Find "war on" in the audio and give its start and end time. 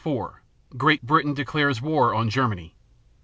1.79-2.27